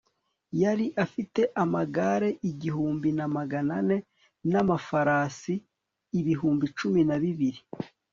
[0.61, 3.97] yari afite amagare igihumbi na magana ane,
[4.51, 5.53] n'amafarasi
[6.19, 7.59] ibihumbi cumi na bibiri